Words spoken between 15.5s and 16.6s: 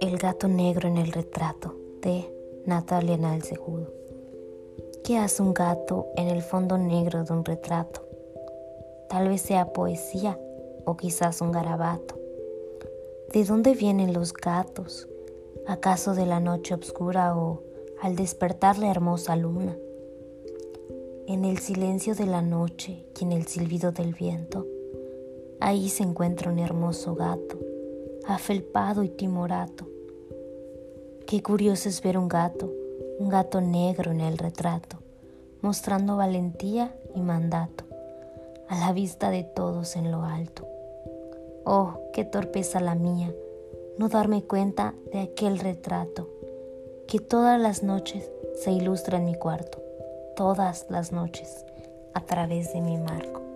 ¿Acaso de la